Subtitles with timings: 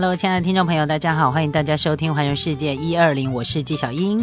[0.00, 4.16] Hello，亲爱的听众朋友，大家好，欢迎大家收听《环游世界一二零》，我是纪小英。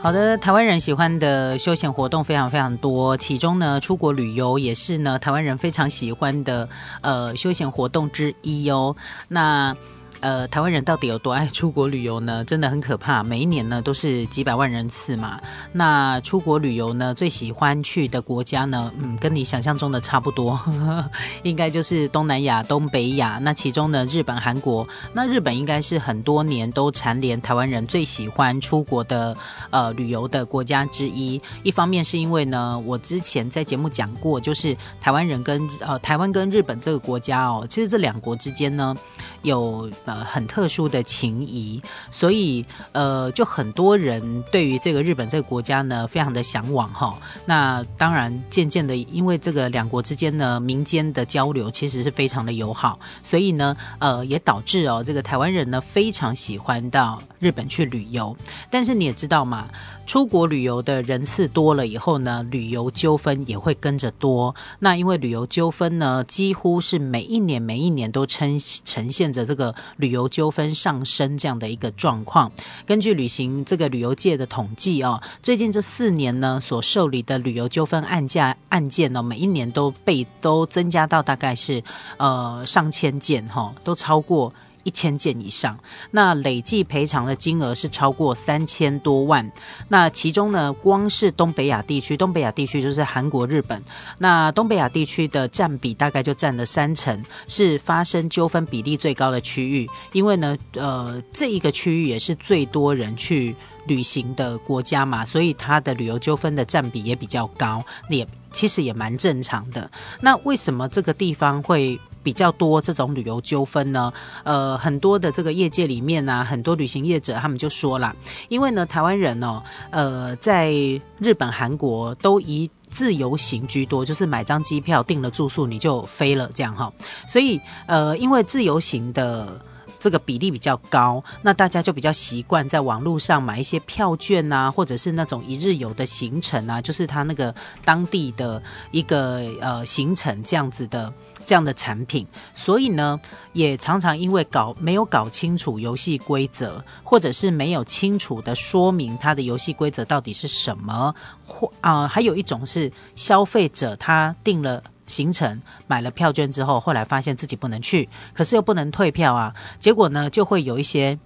[0.00, 6.66] 好的，台湾人喜欢的休闲活动非常非常多，其中呢，出国旅游也是呢台湾人非常喜欢的
[7.02, 8.96] 呃休闲活动之一哦。
[9.28, 9.76] 那
[10.24, 12.42] 呃，台湾人到底有多爱出国旅游呢？
[12.46, 15.38] 真的很可怕，每一年呢都是几百万人次嘛。
[15.70, 20.58] 那出国旅游呢，最喜欢去的国家呢，嗯，跟你想象中的差不多，
[21.44, 23.38] 应该就是东南亚、东北亚。
[23.42, 29.36] 那其中呢，日本、韩国，那日本应该是很多年都蝉联台湾人最喜欢出国的
[29.68, 31.38] 呃旅游的国家之一。
[31.62, 38.96] 一方面是因为呢，我之前在节目讲过，就是台湾人跟呃台湾跟日本这个国家哦，其实这两国之间呢
[39.42, 39.86] 有。
[40.22, 47.16] 很特殊的情谊，所以呃，就很多人对于这个日本这个国家呢，非常的向往哈。
[47.46, 58.34] 那当然，渐渐的，因为这个两国之间呢，民间的交流其实是非常的友好，所以呢，呃，也导致哦，这个台湾人呢非常喜欢到日本去旅游。
[58.70, 59.68] 但是你也知道嘛。
[60.06, 64.54] 出国旅游的人次多了以后呢，旅游纠纷也会跟着多。
[64.80, 72.52] 那因为旅游纠纷呢，几乎是每一年每一年都呈呈现着这个旅游纠纷上升这样的一个状况。
[72.84, 81.82] 根据旅行这个旅游界的统计哦，最近这四年呢所受理的旅游纠纷案件案件呢，每一年都被都增加到大概是
[82.18, 84.52] 呃上千件哈，都超过。
[84.84, 85.76] 一千件以上，
[86.12, 89.50] 那累计赔偿的金额是超过三千多万。
[89.88, 93.82] 那其中呢，光是东北亚地区，东北亚地区就是韩国、日本，
[94.18, 99.88] 那东北亚地区的占比大概就占了三成，是发生纠纷比例最高的区域。
[100.12, 109.90] 因为呢，呃，这一个区域也是最多人去旅行的国家嘛，所以它的旅游纠纷的占比也比较高，也其实也蛮正常的。
[110.20, 111.98] 那为什么这个地方会？
[112.24, 114.10] 比较多这种旅游纠纷呢，
[114.42, 118.16] 呃，很多的这个业界里面呢，很多旅行业者他们就说了，
[118.48, 120.72] 因为呢，台湾人哦，呃，在
[121.18, 126.90] 日本、韩国都以自由行居多，就是买张机票订了住宿你就飞了这样哈，
[127.28, 129.60] 所以呃，因为自由行的
[130.00, 141.12] 这个比例比较高，那大家就比较习惯在网络上买一些票券啊，或者是那种一日游的行程啊，就是他那个当地的一个呃行程这样子的。
[141.44, 143.20] 这样的产品，所以呢，
[143.52, 151.14] 也常常因为搞没有搞清楚游戏规则，或者是没有清楚的说明它的游戏规则到底是什么，
[151.46, 161.18] 或啊，还有一种是消费者他定了行程，买了票券之后，后来发现自己不能去，可是又不能退票啊，结果呢，就会有一些。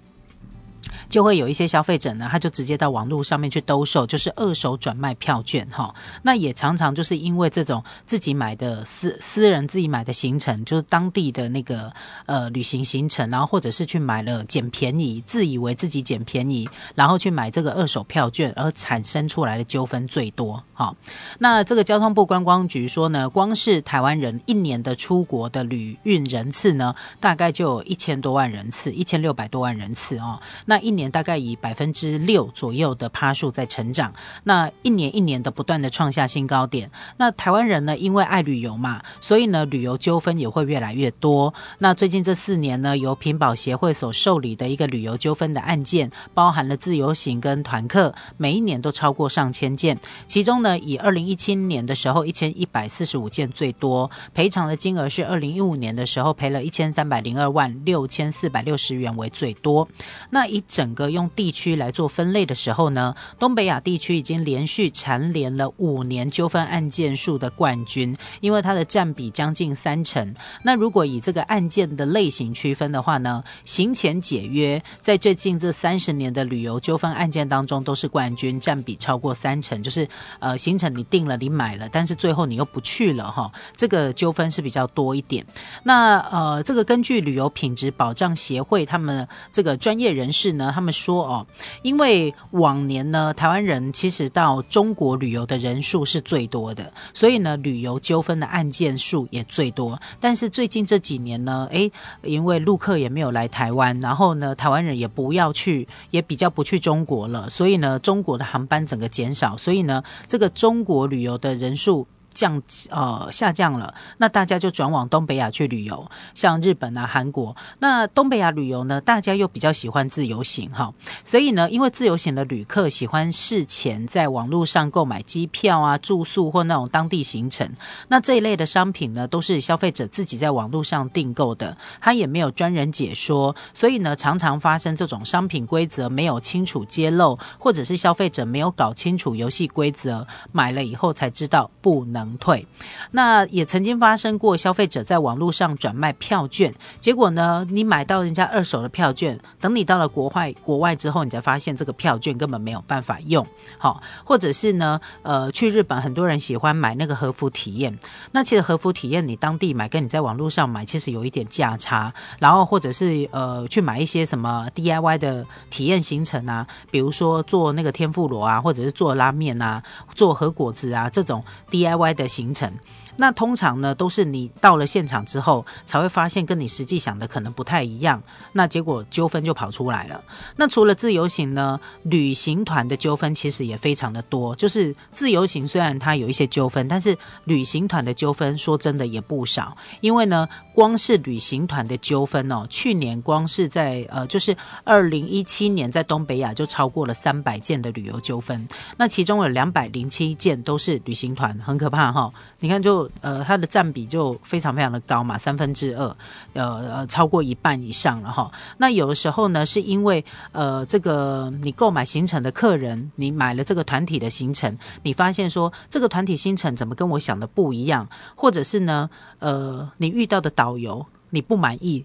[1.09, 5.95] 就会有一些消费者呢，他就直接到网络上面去兜售，就是二手转卖票券哈。
[6.23, 11.93] 那也常常就是因为这种自己买的私私人自己买的行程，就是当地的那个
[12.27, 20.95] 呃旅行行程，然后或者是去买了捡便宜，自以为自己捡便宜，然后去买这个二手票券，而产生出来的纠纷最多哈。
[21.39, 30.41] 那这个交通部观光局说呢，光是台湾人一年的出国的旅运人次呢，大概就有一千多万人次，一千六百多万人次哦。
[30.69, 34.13] 那一年大概以百分之六左右的趴数在成长，
[34.45, 36.91] 那一年一年的不断的创下新高点。
[37.17, 41.55] 那台湾人呢，因为爱旅游嘛，所以呢，旅游纠纷也会越来越多。
[41.79, 49.99] 那最近这四年呢，由屏保协会所受理的一个旅游纠纷的案件，包含了自由行跟团客，每一年都超过上千件。
[50.27, 59.89] 其中呢，以二零一七年的时候一千一百四十五件最多，赔偿的金额是二零一五年的时候赔了一千三百零二万六千四百六十元为最多。
[60.29, 70.35] 那一整个用地区来做分类的时候呢，东北亚地区已经连续蝉联了五年纠纷案件数的冠军，因为它的占比将近三成。
[70.65, 79.81] 那如果以这个案件的类型区分的话呢，行前解约在最近这三十年的旅游纠纷案件当中都是冠军，占比超过三成。
[79.81, 80.09] 就是
[80.41, 85.47] 呃，行程你定了，你买了，但是最后你又不去了哈，这个纠纷是比较多一点。
[85.85, 90.73] 那呃，这个根据旅游品质保障协会他们这个专业人士是呢。
[90.75, 91.47] 他们说哦，
[91.83, 100.01] 因为往年呢，台湾人其实到中国旅游的人数是最多的，所以呢，旅游纠纷的案件数也最多。
[100.21, 101.91] 但是最近这几年呢，诶，
[102.23, 112.07] 因为陆客也没有来台湾，然后呢，台湾人也不要去，也比较不去中国了，所以呢，中国的航班整个减少，所以呢，这个中国旅游的人数。
[112.39, 117.57] 降呃下降了，那大家就转往东北亚去旅游，像日本啊、韩国。
[117.81, 120.95] 那东北亚旅游呢，大家又比较喜欢自由行哈，
[121.25, 127.69] 所以呢，因为自由行的旅客喜欢事前在网络上购买机票啊、住宿或那种当地行程，
[128.07, 142.67] 那这一类的商品呢，都是消费者自己在网络上订购的，他也没有专人解说，所以呢，常常发生这种商品规则没有清楚揭露，或者是消费者没有搞清楚游戏规则，买了以后才知道不能退。
[143.13, 153.47] 那也曾经发生过消费者在网络上转卖票券，结果呢，你买到人家二手的票券，等你到了国外国外之后，你才发现这个票券根本没有办法用。
[153.79, 157.99] 好，或者是呢，呃，去日本很多人喜欢买那个和服体验，
[158.33, 169.83] 那其实和服体验你当地买跟你在网络上买其实有一点价差，然后或者是呃去买一些什么 DIY 的体验行程啊，比如说做那个天妇罗啊，或者是做拉面啊，
[170.15, 172.73] 做和果子啊这种 DIY 的行程。
[173.21, 178.23] 那通常呢，都是你到了现场之后，才会发现跟你实际想的可能不太一样，
[178.53, 180.23] 那结果纠纷就跑出来了。
[180.55, 184.55] 那除了自由行呢，旅行团的纠纷其实也非常的多。
[184.55, 189.77] 就是自由行虽然它有一些纠纷，但是旅行团的纠纷说真的也不少。
[190.01, 202.33] 因为呢，光是旅行团的纠纷哦，去年光是在呃，就是二零一七年在东北亚就超过了三百件的旅游纠纷，那其中有两百零七件都是旅行团，很可怕哈。
[202.61, 203.08] 你看就。
[203.21, 206.17] 呃，它的占比就非常非常的高嘛，三分之二，
[206.53, 206.65] 呃
[206.95, 208.51] 呃，超过一半以上了哈。
[208.79, 219.09] 那有的时候呢，是因为呃，这个你购买行程的客人，你买了这个团体的行程，你发现说这个团体行程怎么跟我想的不一样，或者是呢，
[219.39, 222.05] 呃，你遇到的导游你不满意。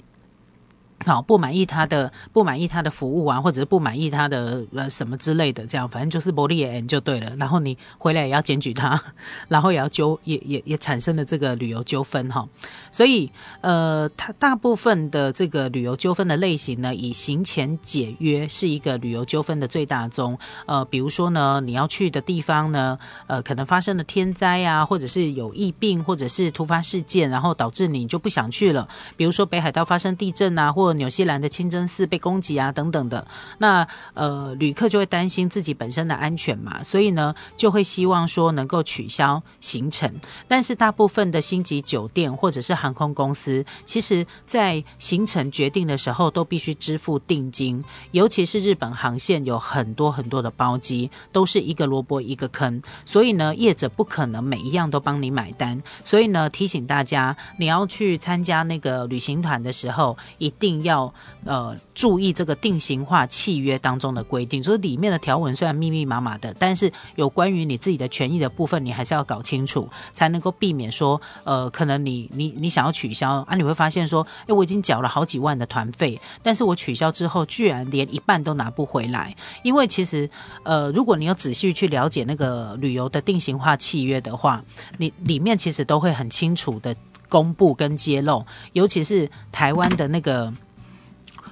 [1.06, 7.36] 好，不满意他的不满意他的服务啊，或者是不满意他的呃什么之类的，这样反正就是玻璃眼就对了。
[7.38, 9.02] 然后你回来也要检举他，
[9.50, 12.48] 然后也要纠也也也产生了这个旅游纠纷哈。
[12.92, 13.32] 所以
[13.62, 20.38] 呃，它大部分的这个旅游纠纷的类型呢，以行前解约是一个旅游纠纷的最大宗。
[20.66, 22.98] 呃，比如说呢，你要去的地方呢，
[23.28, 28.88] 呃，可能发生了天灾啊，或者是有疫病，或者是突发事件，然后导致你就不想去了。
[29.18, 33.26] 比如说北海道发生地震啊，或或纽西兰的清真寺被攻击啊，等等的，
[33.60, 40.14] 那呃，旅客就会担心自己本身的安全嘛，所以呢，就会希望说能够取消行程。
[40.46, 47.82] 但是大部分的星级酒店或者是航空公司，其实在行程决定的时候都必须支付定金，
[48.12, 55.82] 尤其是日本航线有很多很多的包机，都是一个萝卜一个坑，所以呢，业者不可能每一样都帮你买单。
[56.04, 60.73] 所以呢，提醒大家，你要去参加那个旅行团的时候，一定。
[60.82, 61.14] 要
[61.46, 80.30] 呃注意这个定型化契约当中的规定，就是里面的条文虽然密密麻麻的，但是有关于你自己的权益的部分，你还是要搞清楚，才能够避免说呃可能你你你想要取消啊，你会发现说，哎，我已经缴了好几万的团费，但是我取消之后，居然连一半都拿不回来，因为其实
[80.64, 84.64] 呃如果你有仔细去了解那个旅游的定型化契约的话，
[84.98, 86.96] 你里面其实都会很清楚的
[87.30, 90.54] 公布跟揭露，尤其是台湾的那个。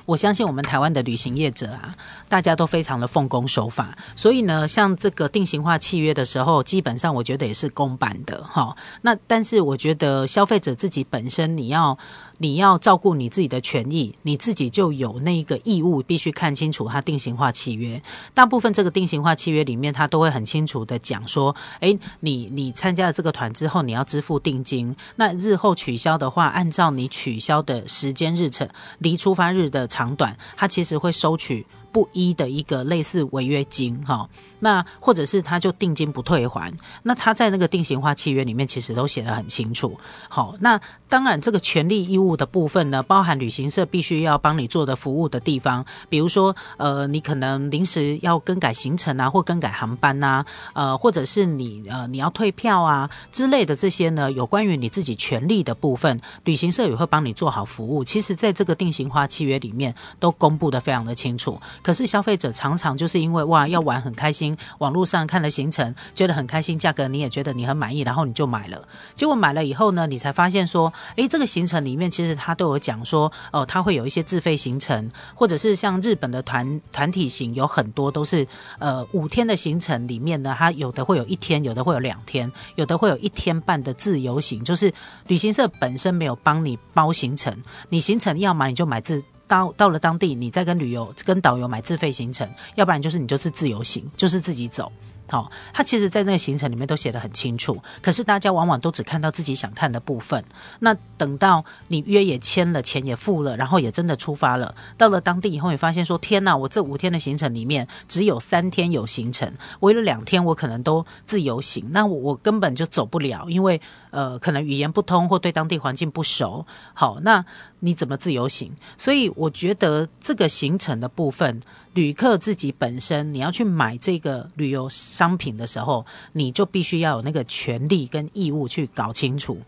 [0.07, 1.95] 我相信我们台湾的旅行业者啊，
[2.27, 8.75] 大家都非常的奉公守法，所以呢，像这个定型化契约的时候，基本上我觉得也是公版的哈。
[9.03, 11.97] 那但是我觉得消费者自己本身你要。
[12.41, 18.01] 你要照顾你自己的权益，你自己就有那个义务，必须看清楚它定型化契约。
[18.33, 24.95] 大部分这个定型化契约里面，它都会很清楚的讲说，诶，你你参加了这个团之后，你要支付定金。
[25.17, 28.67] 那日后取消的话，按照你取消的时间日程，
[28.97, 34.27] 离出发日的长短，它其实会收取不一的一个类似违约金，哈。
[34.61, 39.99] 那或者是他就定金不退还，那他在那个定型化契约里面其实都写得很清楚。
[40.29, 58.03] 好，那当然这个权利义务的部分呢，包含旅行社必须要帮你做的服务的地方，比如说呃，你可能临时要更改行程啊，或更改航班呐，呃，或者是你呃你要退票啊之类的这些呢，有关于你自己权利的部分，旅行社也会帮你做好服务。
[58.03, 61.59] 其实，在这个定型化契约里面都公布的非常的清楚。
[61.81, 64.50] 可是消费者常常就是因为哇要玩很开心。
[64.79, 68.87] 网络上看了行程，觉得很开心，价格你也觉得你很满意，然后你就买了。
[69.15, 78.47] 结果买了以后呢，你才发现说，诶，这个行程里面其实他都有讲说，哦，他会有一些自费行程，或者是像日本的团团体行，有很多都是
[78.79, 84.93] 呃五天的行程里面呢，它有的会有一天，有的会有两天，有的会有一天半的自由行，就是
[85.27, 87.55] 旅行社本身没有帮你包行程，
[87.89, 89.23] 你行程要买你就买自。
[89.51, 94.89] 到到了当地，你再跟旅游跟导游买自费行程，要不然就是你就是自由行，就是自己走。
[95.31, 100.43] 好，他其实，在那个行程里面都写得很清楚，可是大家往往都只看到自己想看的部分。
[100.79, 116.65] 那等到你约也签了，钱也付了，然后也真的出发了，到了当地以后，你发现说：天哪，我这五天的行程里面只有三天有行程，为了两天我可能都自由行，那我我根本就走不了，因为呃，可能语言不通或对当地环境不熟。
[116.93, 117.45] 好，那
[117.79, 118.73] 你怎么自由行？
[118.97, 121.61] 所以我觉得这个行程的部分。
[121.93, 129.59] 旅客自己本身，你要去买这个旅游商品的时候，你就必须要有那个权利跟义务去搞清楚，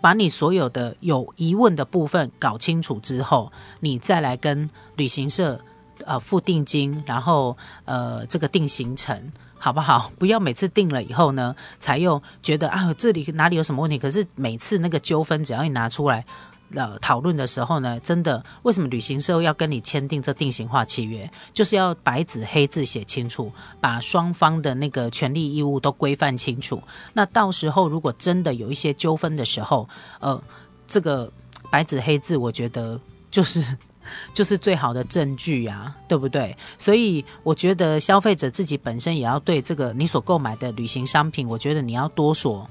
[0.00, 5.60] 把你所有的有疑问的部分搞清楚之后，你再来跟旅行社
[6.06, 10.10] 呃付定金，然后呃这个定行程，好不好？
[10.18, 16.24] 不要每次定了以后呢，才又觉得啊这里哪里有什么问题，可是每次那个纠纷只要一拿出来。
[16.74, 21.30] 呃，讨论的时候呢，真的，为什么旅行社要跟你签订这定型化契约？
[21.52, 26.82] 就是要白纸黑字写清楚，把双方的那个权利义务都规范清楚。
[27.12, 29.88] 那到时候如果真的有一些纠纷的时候，
[30.20, 30.42] 呃，
[30.88, 31.30] 这个
[31.70, 32.98] 白纸黑字，我觉得
[33.30, 33.64] 就是
[34.34, 36.56] 就是最好的证据呀，对不对？
[36.76, 42.68] 所以我觉得消费者自己本身也要对这个你所购买的旅行商品，我觉得你要多所。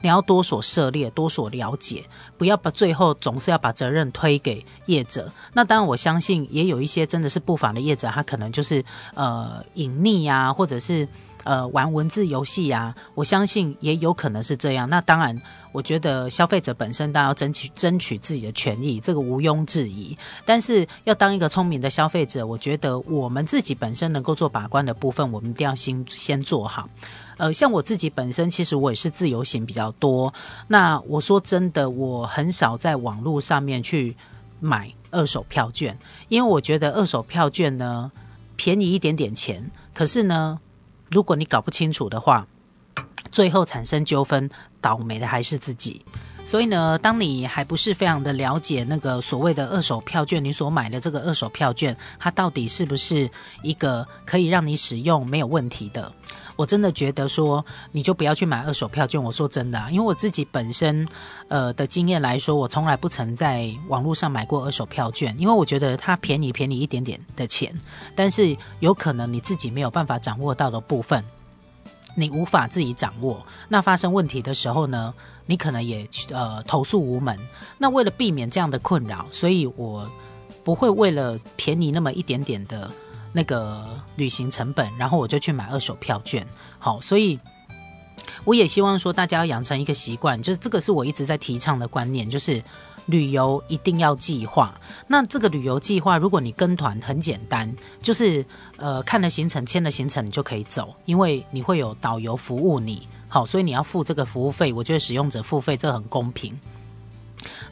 [0.00, 2.04] 你要多所涉猎，多所了解，
[2.36, 5.30] 不要把最后总是要把责任推给业者。
[5.52, 8.84] 那当然，我相信也有一些真的是不法的业者，他可能就是
[9.14, 11.08] 呃隐匿呀，或者是
[11.44, 12.94] 呃玩文字游戏呀。
[13.14, 14.88] 我相信也有可能是这样。
[14.88, 15.40] 那当然，
[15.76, 20.16] 我觉得消费者本身当然要争取争取自己的权益，这个毋庸置疑。
[20.46, 26.88] 但是要当一个聪明的消费者，我觉得我们自己本身能够做把关的部分，我们一定要先先做好。
[27.36, 30.32] 呃，像我自己本身，其实我也是自由行比较多。
[30.66, 34.16] 那我说真的，我很少在网络上面去
[34.60, 35.94] 买二手票券，
[36.28, 38.10] 因为我觉得二手票券呢
[38.56, 40.58] 便宜一点点钱，可是呢，
[41.10, 42.46] 如果你搞不清楚的话，
[43.30, 44.48] 最后产生纠纷，
[44.86, 46.00] 倒霉的还是自己。
[46.44, 53.28] 所以呢，当你还不是非常的了解那个所谓的二手票券，你所买的这个二手票券，它到底是不是
[53.64, 56.12] 一个可以让你使用没有问题的？
[56.54, 59.20] 我真的觉得说，你就不要去买二手票券。
[59.20, 61.06] 我说真的啊，因为我自己本身，
[61.48, 67.74] 呃的经验来说，我从来不曾在网络上买过二手票券，因为我觉得它便宜便宜一点点的钱，
[68.14, 71.22] 但是有可能你自己没有办法掌握到的部分，
[72.16, 73.40] 你无法自己掌握。
[73.68, 75.14] 那发生问题的时候呢，
[75.46, 77.38] 你可能也呃投诉无门。
[77.78, 80.10] 那为了避免这样的困扰，所以我
[80.64, 82.90] 不会为了便宜那么一点点的。
[83.32, 86.46] 那个旅行成本，然后我就去买二手票券。
[86.78, 87.38] 好，所以
[88.44, 92.64] 我也希望说大家要养成一个习惯，就是这个是我一直在提倡的观念，就是
[93.06, 94.78] 旅游一定要计划。
[95.06, 98.44] 那这个旅游计划，如果你跟团很简单，就是
[98.76, 103.06] 呃看了行程、签了行程，你就可以走，因为你会有导游服务你。
[103.28, 106.58] 好，所以你要付这个服务费，我觉得使用者付费这很公平。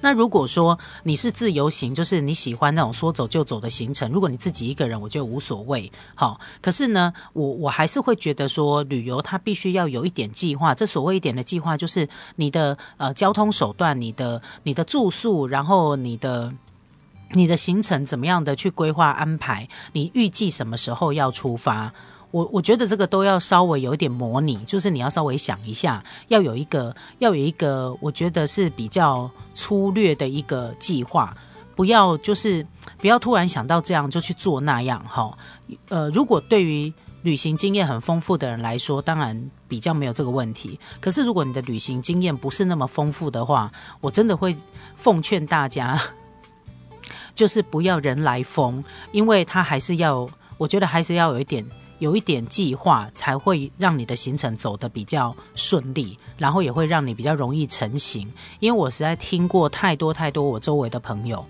[0.00, 5.90] 那如果说你是自由行，就是你喜欢那种说走就走的行程，如果你自己一个人，我觉得无所谓。
[6.14, 10.74] 好，可是呢，我我还是会觉得说，旅游它必须要有一点计划。
[10.74, 16.52] 这所谓一点的计划，就是你的呃交通手段、你的你的住宿，然后你的
[17.32, 21.92] 你的行程怎么样的去规划安排，你预计什么时候要出发。
[22.34, 31.32] 我我觉得这个都要稍微有一点模拟，就是你要稍微想一下，要有一个要有一个，我觉得是比较粗略的一个计划，
[31.76, 32.66] 不要就是
[32.98, 35.38] 不要突然想到这样就去做那样哈。
[35.90, 40.80] 呃，如果对于旅行经验很丰富的人来说，当然比较没有这个问题。
[41.00, 44.56] 可是如果你的旅行经验不是那么丰富的话，我真的会
[44.96, 45.96] 奉劝大家，
[47.32, 51.64] 就是不要人来疯，因为他还是要，我觉得还是要有一点。
[51.98, 58.30] 有一点计划，才会让你的行程走得比较顺利，然后也会让你比较容易成型。
[58.60, 61.44] 因为我实在听过太多太多我周围的朋友。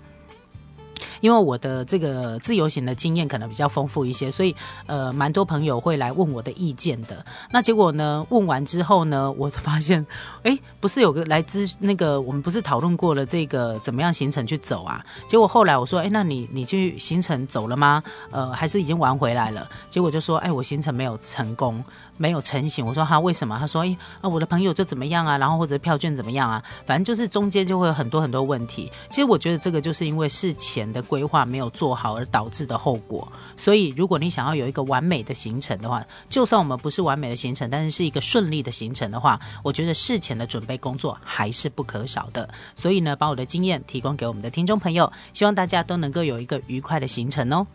[1.25, 4.55] 因为我的这个自由行的经验可能比较丰富一些，所以
[4.85, 7.25] 呃，蛮多朋友会来问我的意见的。
[7.49, 10.05] 那结果呢，问完之后呢，我发现，
[10.43, 15.03] 哎，不是有个来咨那个我们不是讨论过了这个怎么样行程去走啊？
[15.27, 18.03] 结果后来我说，哎，那你你去行程走了吗？
[18.29, 19.67] 呃，还是已经玩回来了？
[19.89, 21.83] 结果就说，哎，我行程没有成功。
[22.17, 23.57] 没有成型，我说他为什么？
[23.59, 28.91] 他说：哎啊，我的朋友就怎么样啊，然后或者票券怎么样啊，反正就是中间就会有很多很多问题。
[29.09, 33.27] 其实我觉得这个就是因为事前的规划没有做好而导致的后果。
[33.57, 42.49] 所以如果你想要有一个完美的行程的话，就算我们不是完美的行程，但是是一个顺利的行程的话，我觉得事前的准备工作还是不可少的。
[42.75, 47.65] 所以呢，把我的经验提供给我们的听众朋友，希望大家都能够有一个愉快的行程哦。